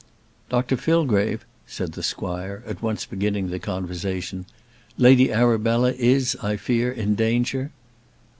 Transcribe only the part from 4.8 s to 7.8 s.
"Lady Arabella, is, I fear, in danger?"